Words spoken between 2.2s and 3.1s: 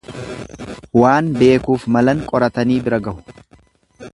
qoratanii bira